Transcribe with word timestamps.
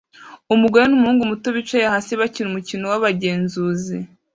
Umugore 0.53 0.83
numuhungu 0.87 1.29
muto 1.31 1.47
bicaye 1.57 1.85
hasi 1.93 2.11
bakina 2.19 2.47
umukino 2.49 2.83
wabagenzuzi 2.91 3.97